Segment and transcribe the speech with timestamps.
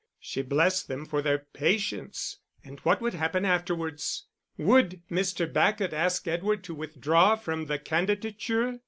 [0.19, 2.39] She blessed them for their patience.
[2.63, 4.25] And what would happen afterwards?
[4.57, 5.45] Would Mr.
[5.45, 8.79] Bacot ask Edward to withdraw from the candidature?